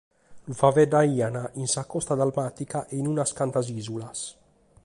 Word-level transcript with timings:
Lu 0.45 0.55
faeddaiant 0.61 1.37
in 1.63 1.67
sa 1.73 1.83
costa 1.93 2.17
dalmàtica 2.19 2.79
e 2.91 2.93
in 3.01 3.09
unas 3.13 3.31
cantas 3.37 3.67
ìsulas. 3.81 4.19